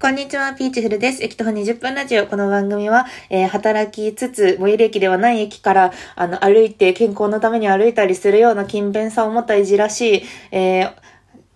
[0.00, 1.22] こんにちは、ピーチフルです。
[1.22, 2.26] 駅徒歩20分ラジオ。
[2.26, 10.22] この番組は、えー、働きつつ、最寄り駅ではない駅から、あの、歩いて、健康のために歩いたりするような勤勉さを持ったいじらしい、
[10.52, 10.92] えー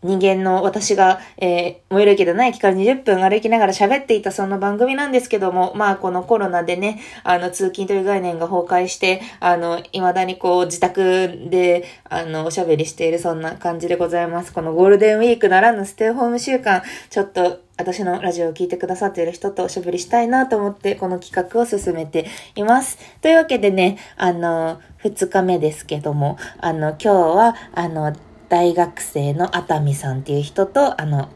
[0.05, 14.53] 人間の私が、えー、最寄り駅でない駅から20分歩きながら喋っていたその番組なんですけども、まあこのコロナでね、あの通勤という概念が崩壊して、あの、未だにこう自宅で、あの、おしゃべりしているそんな感じでございます。
[14.53, 22.99] このゴールデンウィークならぬステイホーム週間、ちょっと私のラジオを聞いてくださっている人とおしゃべりしたいなと思って、この企画を進めています。
[23.23, 28.15] というわけでね、あの、二日目ですけども、あの、今日は、あの、
[28.49, 31.29] 大学生の熱海さんっていう人と、あの、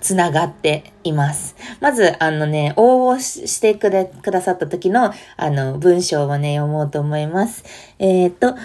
[0.00, 1.54] つながっています。
[1.80, 7.64] まず、あのね、応募してくれ、くださった時の、あの、文章をね、読もうと思います。
[7.98, 8.56] えっ、と、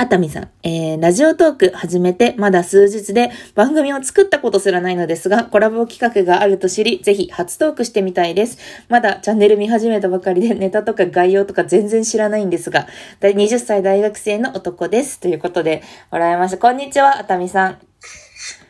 [0.00, 8.58] 熱海さん、えー、ラジオトーク始めてまだ数日で番組を作ったことすらないのですが、コラボ企画があると知り、ぜひ初トークしてみたいです。
[8.88, 12.86] まだチャンネル見始めたばかりでネタとか概要とか全然知らないんですが、
[13.18, 15.18] だい20歳大学生の男です。
[15.18, 16.58] ということで、もらいました。
[16.58, 17.78] こんにちは、熱海さん。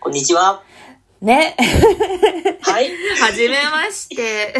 [0.01, 0.63] こんにちは。
[1.21, 1.55] ね。
[2.63, 2.91] はい。
[3.21, 4.55] はじめまして。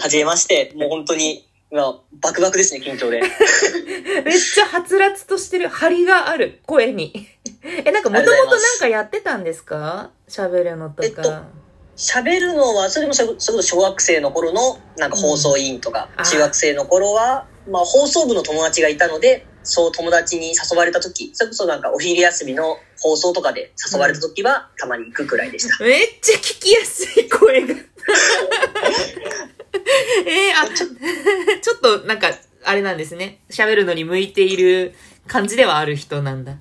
[0.00, 0.72] はじめまして。
[0.76, 3.18] もう本当に、今、バクバクですね、緊張で。
[4.24, 7.28] めっちゃはつらつとしてる張りがある声に。
[7.84, 10.12] え、なんかもともとなんかやってたんですか？
[10.28, 11.04] 喋るのとか。
[11.04, 11.34] えっと
[11.96, 25.82] 喋るのは、それもそれこそ小学生の頃の、なんか放送委員とか、うんあ中学生の頃は、まあ放送部の友達がいたので、そう友達に誘われた時、それこそなんかお昼休みの放送とかで誘われた時は、たまに行くくらいでした。
[25.82, 27.74] めっちゃ聞きやすい声が。
[30.26, 30.86] えー、あ、ちょ、
[31.60, 32.30] ちょっとなんか、
[32.64, 33.40] あれなんですね。
[33.50, 34.94] 喋るのに向いている
[35.26, 36.56] 感じではある人なんだ。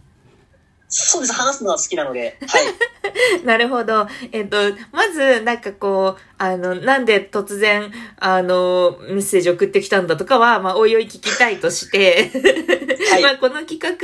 [0.96, 2.64] そうです、話すのは好きなので、はい。
[3.46, 4.08] なるほど。
[4.32, 4.58] えっと、
[4.92, 12.32] まず、なんかこう、あの、なんで突然、あの、メッセージ送ってきたんだとかは、まあ、おいおい聞きたいとして、
[13.12, 13.22] はい。
[13.24, 13.96] まあ、この企画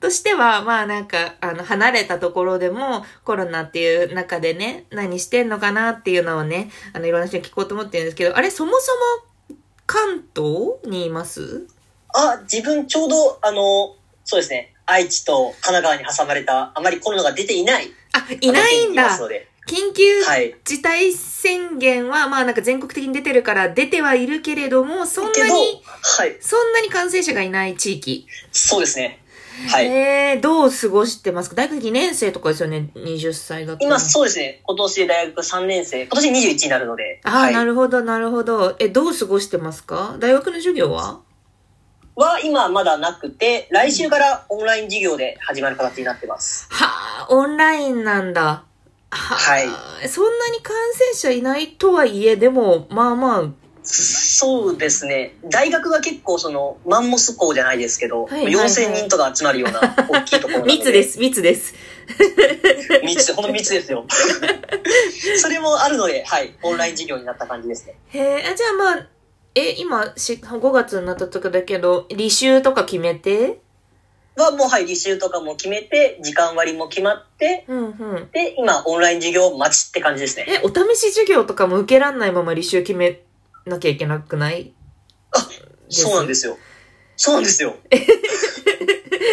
[0.00, 8.92] としては、まあ、なんか、あの、離れたところでも、コロナっていう中でね、何してんのかなっていうのをね、あの、いろんな人に聞こうと思ってるんですけど、あれ、そもそ
[9.50, 9.56] も、
[9.86, 11.66] 関東にいます？
[12.14, 19.18] あ、自分ちょうど、あの、そうですね、愛知と神奈川に挟まれた、あまりコロナが出ていない、あ、いないんだ
[19.66, 20.54] 緊急はい。
[20.62, 26.36] 事態宣言は、まあなんか全国的に出てるから出てはいるけれども、そんなに、はい。
[26.40, 28.26] そんなに感染者がいない地域。
[28.52, 29.20] そうですね。
[29.70, 29.86] はい。
[29.86, 31.56] えー、どう過ごしてますか？
[31.56, 33.86] 大学2年生とかですよね、20歳だったら。
[33.88, 34.60] 今、そうですね。
[34.64, 36.02] 今年で大学3年生。
[36.02, 37.20] 今年21になるので。
[37.24, 37.54] ああ、はい。
[37.54, 38.76] なるほど、なるほど。
[38.78, 40.16] え、どう過ごしてますか？
[40.18, 41.20] 大学の授業は？
[42.16, 46.68] は今まだなくて、来週からオンライン授業で始まる形になってます。
[46.70, 46.86] は
[47.24, 48.64] あ、オンラインなんだ。
[49.10, 53.44] はあ、はいそんなに感染者いないとはいえ、でも、まあまあ、
[53.82, 55.34] そうですね。
[55.50, 60.72] 大学が結構その、マンモス校じゃないですけど、はいはいはい4000人とか集まるような 大きいところで。
[60.72, 61.02] 密で。
[61.02, 61.74] す、密です。
[63.02, 64.06] 密で、 ほんと密ですよ。
[65.36, 66.54] それもあるので、はい。
[66.62, 67.94] オンライン授業になった感じですね。
[68.08, 69.06] へえ、あじゃあまあ、
[69.54, 73.60] え、今し、5月になったとかだけど、履修とか決めて？
[74.36, 77.88] はもうはい、履修とかも決めて、時間割も決まって、うんう
[78.20, 78.28] ん。
[78.32, 80.46] で、今、オンライン授業待ちって感じですね。
[80.48, 83.22] え、お試し授業とかも受けらんないまま履修決め
[83.64, 84.72] なきゃいけなくない？
[85.88, 86.58] そうなんですよ。
[87.16, 87.76] そうなんですよ。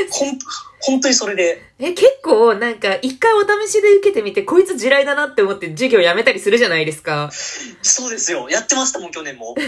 [0.12, 0.40] ほん、
[0.80, 1.62] 本当にそれで。
[1.80, 7.30] え、結構なんか一回お試しで受けてみて、こいつ地雷だなって思って授業やめたりするじゃないですか。
[7.82, 8.50] そうですよ。
[8.50, 9.56] やってましたもん、去年も。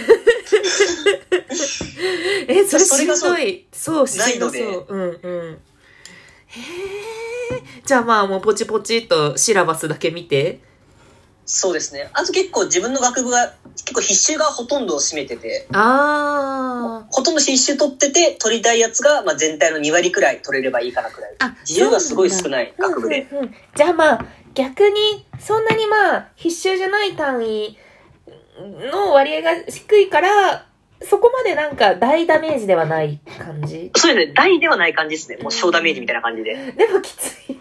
[2.48, 3.68] え、それしんどい。
[3.72, 4.62] そう、しんどそう。
[4.62, 5.62] ないのうんうん。
[6.48, 7.64] へえ。
[7.86, 10.60] じゃあまあもうポチポチっとシラバスだけ見て。
[11.46, 12.10] そうですね。
[12.14, 16.53] あと結構自分の学部が、結構必修がほとんどを占めてて、あ
[17.14, 21.32] ほとんど必修取ってて、取りたいやつが、まあ、全体の2割くらい取れればいいかなくらい。
[21.68, 23.28] 自由がすごい少ない学部で。
[23.32, 27.78] うんうんうんじゃあまあ、逆に、そんなにまあ、必修じゃない単位
[28.92, 30.66] の割合が低いから、
[31.02, 33.92] そこまでなんか大ダメージではない感じ？
[33.96, 34.34] そうですね。
[34.34, 35.38] 大ではない感じですね。
[35.38, 36.56] もう小ダメージみたいな感じで。
[36.72, 37.60] でもきつい。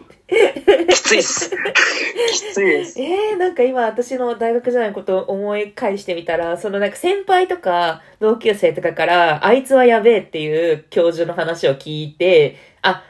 [0.88, 1.50] きついです。
[1.50, 3.00] きついです。
[3.00, 13.02] えー、なんか今私の大学時代のことを思い返してみたら、そのなんか先輩とか同級生とかから、あいつはやべえっていう教授の話を聞いて、あ、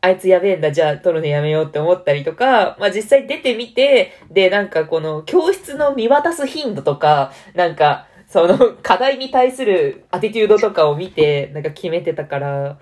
[0.00, 12.78] あいつやべえんだ、じゃあ撮るのやめようって思ったりとか、まあ実際出てみて、で、なんかこの教室の見渡す頻度とか、なんか、その課題に対するアティチュードとかを見て、なんか決めてたから、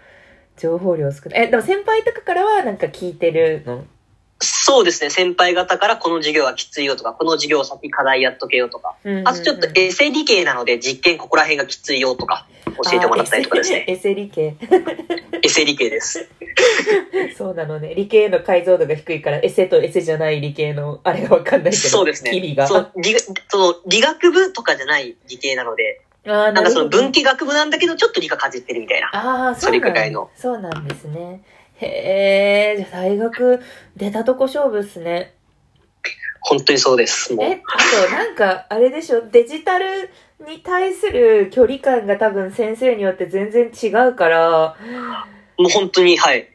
[0.59, 1.43] 情報量少ない。
[1.45, 3.85] え、でも先輩とかからはなんか聞いてるの？
[4.41, 5.11] そうですね。
[5.11, 8.97] 先輩方からこの授業はきついよとか、この授業先課題やっとけよとか。
[9.25, 12.47] あとちょっとエセ理系なので実験ここら辺がきついよとか
[12.85, 13.85] 教えてもらったりとかですね。
[13.89, 14.55] エセ理系。
[15.43, 16.29] エセ理系です。
[17.37, 17.95] そうなのね。
[17.95, 21.89] 理系の解像度が低いから、エセとエセじゃない理系の、あれがわかんないけど。
[21.89, 22.55] そうですね意味。
[22.55, 22.67] が。
[22.67, 29.09] そう理その理学部とかじゃない理系なので、あーなんかその文系系学部なんだけどちょっと理科かじってるみたいな。
[29.13, 31.43] ああ、それくらいのそうなんですね。
[31.77, 33.61] へえ、じゃあ大学
[33.97, 35.35] 出たとこ勝負っすね。
[36.41, 37.35] 本当にそうです。
[37.35, 37.47] もう。
[37.47, 40.11] え、あとなんか、あれでしょ、デジタル
[40.47, 44.77] に対する距離感が多分先生によって全然違うから、
[45.59, 46.49] もう本当に、はい。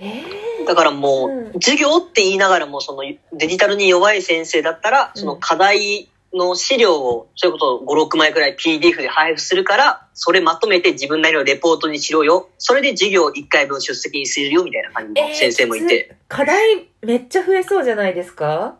[0.00, 0.22] え
[0.66, 3.02] だからもう、うん授業って言いながらも、その
[3.32, 12.50] デジタルに弱い先生だったら、その課題の資料を、そういうことを5、6枚くらい PDF で配布するから、それまとめて自分なりのレポートにしろよ。
[12.58, 16.16] それで授業1回分出席にするよ、みたいな感じの先生もいて。
[16.28, 18.76] 課題めっちゃ増えそうじゃないですか？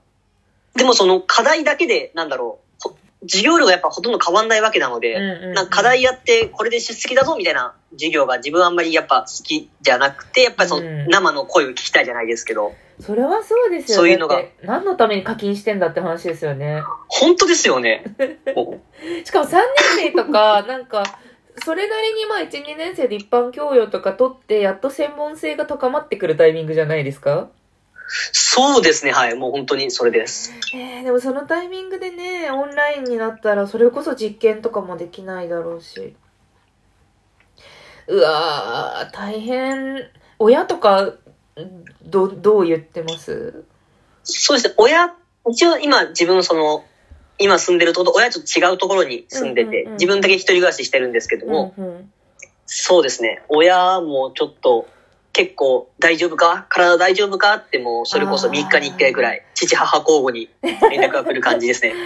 [0.75, 2.68] でもその課題だけで、なんだろう、ほ
[3.29, 5.19] 授業量がやっぱほとんど変わんないわけなので、
[5.55, 13.97] なんか課題やってこれで出席だぞみたいな授業が自分あんまりやっぱ好きじゃなくて、やっぱりそのうん生の声を聞きたいじゃないですけど、それはそうですよね。
[13.97, 16.83] そういうのが何のために課金してんだって話ですよね。
[17.09, 18.03] 本当ですよね。
[19.25, 19.63] しかも3年
[19.97, 21.03] 生とか、なんか、
[21.65, 27.49] それなりにまあ1、2年生で一般教養とか取って、やっと専門性が高まってくるタイミングじゃないですか？
[28.33, 29.35] そうですね、はい。
[29.35, 30.53] もう本当にそれです。
[30.75, 36.17] えー、でもそのタイミングでね、オンラインになったら、それこそ実験とかもできないだろうし。
[38.07, 40.09] うわー、大変。
[40.39, 41.15] 親とか、
[42.03, 43.65] ど、どう言ってます？
[44.23, 45.15] そうですね、親、
[45.51, 46.85] 一応今自分その、
[47.39, 52.13] 今住んでるところと親ちょっと違うところに住んでて、うんうんうん自分だけ一人暮らししてるんですけども、うんうん
[52.71, 54.87] そうですね、親もちょっと
[55.33, 56.67] 結構大丈夫か？
[56.69, 57.55] 体大丈夫か？
[57.57, 60.49] ってもうそれこそあー3日に1回ぐらい、父母交互に
[60.91, 61.95] 連絡が来る感じですね。
[61.95, 61.97] ね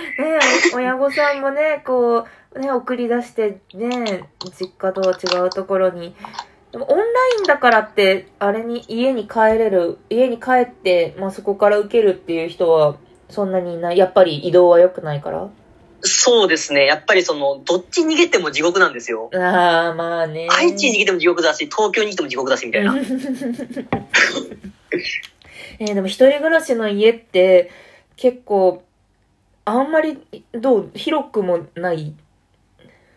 [0.72, 4.28] え親御さんもね、こう、ね、送り出してね、
[4.58, 6.14] 実家とは違うところに。
[6.72, 7.08] でもオンライ
[7.42, 12.96] ンだからって、あれに、家に帰れる、家に帰って、まあそこから受けるっていう人は、
[13.28, 13.98] そんなにいない。
[13.98, 15.48] やっぱり移動は良くないから
[16.24, 19.28] そうですね、やっぱりその、どっち逃げても地獄なんですよ。
[19.34, 20.46] ああ、まあね。
[20.52, 22.94] 愛知に逃げても地獄だし、東京に来ても地獄だしみたいな。
[25.80, 27.72] えーでも一人暮らしの家って、
[28.16, 28.84] 結構、
[29.64, 30.18] あんまり、
[30.52, 32.14] どう、広くもない？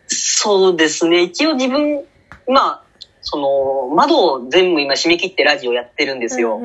[0.08, 1.22] そうですね。
[1.22, 2.04] 一応自分、
[2.48, 2.85] まあ、
[3.28, 6.60] その、窓を全部今閉め切ってラジオやってるんですよ。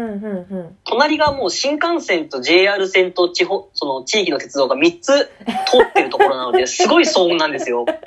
[0.86, 7.84] 隣がもう新幹線と JR 線と地方、その地域の鉄道が3つ通ってるところなので、すごい騒音なんですよ。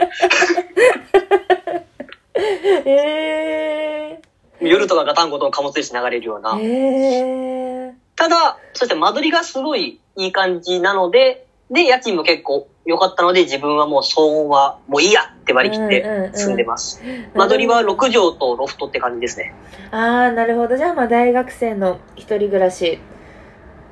[2.86, 4.20] え
[4.60, 6.56] 夜とかガタンゴトン貨物列車流れるようー、な。
[6.60, 7.92] えー。
[8.14, 17.00] ただ、そして間取りがすごいいい感じなので、で、家賃も結構良かったので、自分はもう騒音はもういいやって割り切って住んでます。
[17.34, 19.54] 間取りは6畳とロフトって感じですね。
[19.90, 20.76] ああ、なるほど。
[20.76, 22.98] じゃあ、まあ、大学生の一人暮らし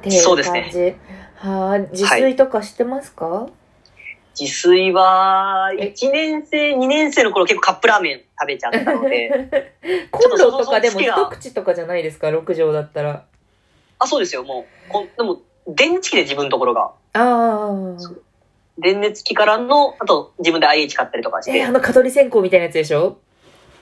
[0.00, 0.78] っていうそうです感じ。
[0.78, 0.98] ね
[1.36, 3.48] はあ、自炊とかしてますか、
[4.38, 9.50] 自炊は、え？1年生、2年生の頃結構カップラーメン食べちゃったので、
[10.10, 13.24] コンロとかでも一口とかじゃないですか ?6 畳だったら。
[13.98, 14.92] あ、そうですよ、もう。
[14.92, 16.92] こんでも、電池機で自分のところが。
[17.14, 17.96] ああ。
[18.82, 21.58] 電熱機からの、あと自分で IH 買ったりとかして。
[21.58, 23.18] えー、あの、蚊取り線香みたいなやつでしょ？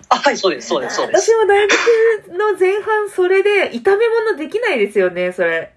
[0.09, 1.31] あ、はい、そうです、そうです、そうです。
[1.31, 5.73] 私も大学の前半それで、炒め物できないですよね、それ。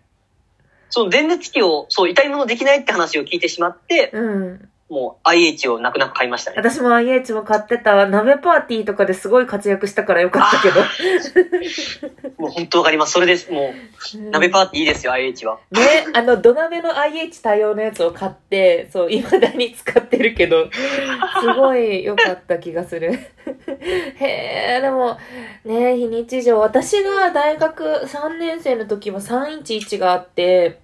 [0.90, 4.70] その電熱機を、そう、痛いものできないって話を聞いてしまって、うん。
[4.94, 6.58] もう IH を泣く泣く買いましたね。
[6.58, 8.06] 私も IH も買ってた。
[8.06, 10.82] 鍋パーティーとかですごい活躍したからよかったけど。
[12.38, 13.14] もう本当わかります。
[13.14, 13.52] それです。
[13.52, 15.58] もう、鍋パーティーいいですよ、IH は。
[15.72, 15.82] ね、
[16.14, 20.70] あの、土鍋の IH 対応のやつを買って、そう、未だに使ってるけど、
[21.42, 23.14] すごい良かった気がする。
[23.14, 25.18] へえ、でも、
[25.66, 26.60] ね、非日常。
[26.60, 30.84] 私が大学3年生の時は311があって、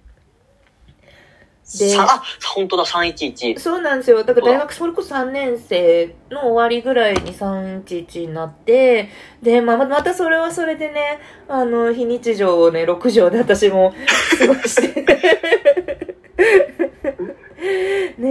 [1.78, 2.22] でさあ、
[2.54, 3.58] 本当だ、311。
[3.58, 4.24] そうなんですよ。
[4.24, 9.08] だから大学それこそ3年生の終わりぐらいに311になって、
[9.40, 13.94] で、まあ、またそれはそれでね、あの、非日常をね、6畳で私も
[14.38, 15.02] 過ごして。
[18.18, 18.28] ね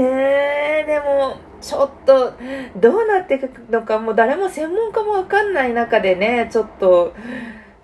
[0.82, 2.34] え、でも、ちょっと、
[2.76, 7.14] どうなっていくのか、もう誰も専門家もわかんない中でね、ちょっと、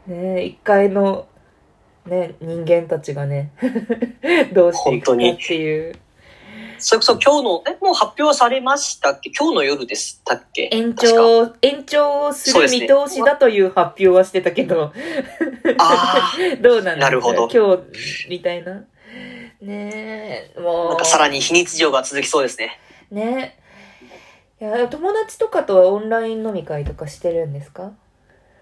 [0.08, 1.28] ね一階の、
[2.06, 3.52] ね、人間たちがね、
[4.54, 5.96] どうしていくかっていう。
[6.78, 9.32] それこそ今日の、え、もう発表されましたっけ？
[9.38, 10.70] 今日の夜でしたっけ？
[10.72, 14.92] 延長、延長する見通しだという発表はしてたけど、
[15.80, 16.96] あ どうなんですか？
[17.00, 18.84] なるほど今日、みたいな。
[19.62, 20.90] ねえ、もあ、う。
[20.90, 22.80] なんかさらに非日常が続きそうですね。
[23.10, 23.58] ね
[24.62, 27.94] いや、友達とかとはオンライン飲み会とかしてるんですか？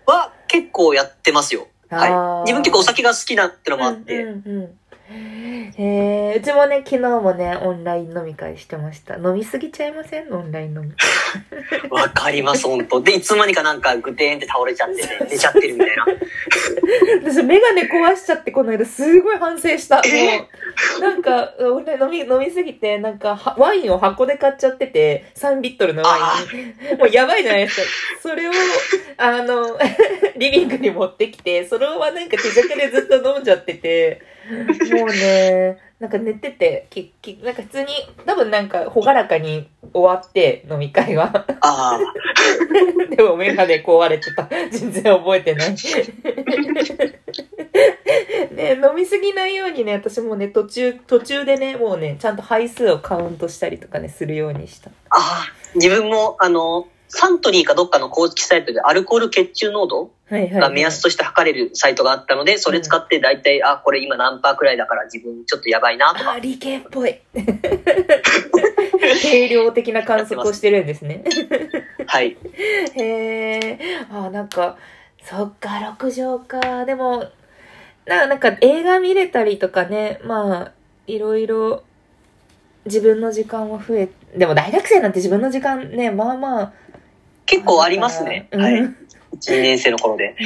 [0.05, 1.67] は、結構やってますよ。
[1.93, 2.43] はい。
[2.45, 4.23] 自分結構お酒が好きなってのもあって。
[4.23, 4.79] うんうんうん
[5.77, 9.17] えー、うちもね、昨日もね、オンライン飲み会してました。
[9.17, 10.33] 飲みすぎちゃいません？
[10.33, 11.89] オンライン飲み会。
[11.89, 16.05] わかります、本当で、いつの間にかなんかグテーンって倒れちゃってて、 寝ちゃってるみたいな。
[17.31, 19.97] 私、メガネ壊しちゃって、この間、すごい反省した。
[19.97, 20.47] もえ
[20.97, 26.17] う、なんか、俺飲み、飲みすぎて、なんか、はワインを箱で買っちゃってて、3リットルのワ
[26.51, 26.97] イン。
[26.97, 27.87] もうやばいじゃないですか。
[28.21, 28.51] それを、
[29.17, 29.77] あの、
[30.37, 34.21] リビングに持ってきて、それはなんか手酌でずっと飲んじゃってて、
[34.91, 37.87] もうね、なんか寝てて、ききなんか普通に、
[38.25, 41.45] 多分なんか、ほがらかに終わって、飲み会は。
[41.61, 41.99] ああ。
[43.15, 44.49] でもメガネ壊れてた。
[44.71, 45.75] 全然覚えてない。
[48.51, 54.89] ね飲みすぎないようにね、私もね、途中、途中でね、もうね、ちゃんと杯数をカウントしたりとかね、するようにした。
[55.09, 55.47] ああ。
[55.75, 66.33] 自分も、あの、サントリーかどっかの公式サイトでアルコール血中濃度が目安として測れるサイトがあったので、それ使って大体、あ、これ今何パーくらいだから自分ちょっとやばいなとか。
[66.33, 67.19] あ、理系っぽい。
[69.21, 71.23] 定量的な観測をしてるんですね。
[72.07, 72.37] はい。
[72.95, 73.79] へえ。
[74.11, 74.77] あ、なんか、
[75.23, 76.85] そっか、6畳か。
[76.85, 77.29] でも、
[78.05, 80.71] ななんか映画見れたりとかね、まあ、
[81.07, 81.83] いろいろ、
[82.85, 86.73] 自分の時間は増え、でも大学生なんて自分の時間ね、まあまあ。
[87.45, 88.47] 結構ありますね。
[88.51, 88.95] うんはい。
[89.35, 90.35] 1年生の頃で。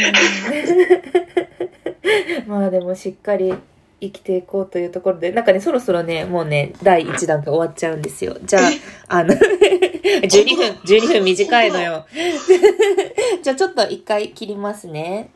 [2.47, 3.53] まあでもしっかり
[3.99, 8.37] 生きていこうというところで、なんかね、そろそろね、もうね、第1弾が終わっちゃうんですよ。
[8.43, 8.61] じゃあ、
[9.19, 12.05] あの、12分、12分短いのよ。
[13.41, 15.31] じゃあちょっと一回切りますね。